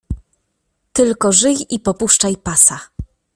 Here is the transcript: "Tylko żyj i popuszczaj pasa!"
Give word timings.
"Tylko 0.93 1.31
żyj 1.31 1.57
i 1.69 1.79
popuszczaj 1.79 2.37
pasa!" 2.37 2.79